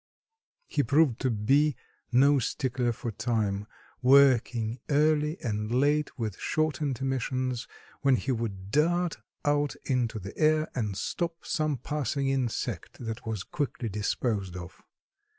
He 0.65 0.81
proved 0.81 1.19
to 1.21 1.29
be 1.29 1.75
no 2.11 2.39
stickler 2.39 2.91
for 2.91 3.11
time, 3.11 3.67
working 4.01 4.79
early 4.89 5.39
and 5.41 5.71
late 5.71 6.17
with 6.17 6.39
short 6.39 6.81
intermissions, 6.81 7.67
when 8.01 8.15
he 8.15 8.31
would 8.31 8.71
dart 8.71 9.17
out 9.45 9.75
into 9.85 10.17
the 10.17 10.35
air 10.39 10.69
and 10.73 10.97
stop 10.97 11.45
some 11.45 11.77
passing 11.77 12.29
insect 12.29 12.97
that 13.05 13.27
was 13.27 13.43
quickly 13.43 13.89
disposed 13.89 14.57
of. 14.57 14.81